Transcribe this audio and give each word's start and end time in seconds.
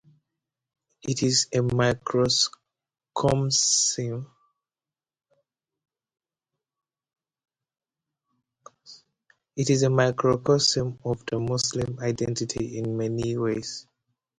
It 1.07 1.21
is 1.21 1.47
a 1.53 1.61
microcosm 1.61 2.55
of 11.05 11.23
the 11.27 11.37
Muslim 11.39 11.99
identity 11.99 12.79
in 12.79 12.97
many 12.97 13.37
ways. 13.37 13.85